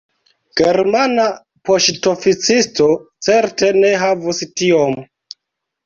Germana 0.61 1.25
poŝtoficisto 1.71 2.89
certe 3.31 3.73
ne 3.81 3.95
havus 4.09 4.45
tiom. 4.59 5.03